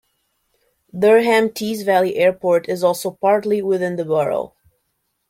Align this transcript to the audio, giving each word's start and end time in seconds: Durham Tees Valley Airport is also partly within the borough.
Durham 0.97 1.51
Tees 1.51 1.83
Valley 1.83 2.15
Airport 2.15 2.67
is 2.67 2.83
also 2.83 3.11
partly 3.11 3.61
within 3.61 3.97
the 3.97 4.03
borough. 4.05 4.55